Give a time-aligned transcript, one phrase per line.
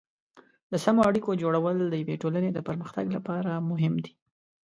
[0.71, 4.13] د سمو اړیکو جوړول د یوې ټولنې د پرمختګ لپاره مهم دي.